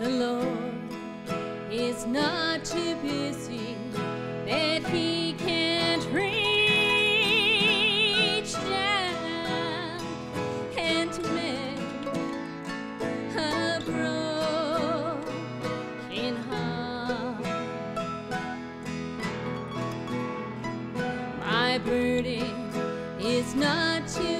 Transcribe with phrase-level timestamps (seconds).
[0.00, 0.74] the Lord
[1.70, 3.76] is not too busy
[4.46, 6.40] that he can't reach
[8.54, 10.00] down
[10.78, 12.06] and mend
[13.36, 15.16] a broken
[16.48, 17.44] heart.
[21.40, 22.70] My burden
[23.20, 24.39] is not too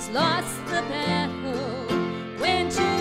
[0.00, 1.96] she's lost the battle.
[2.38, 2.99] When she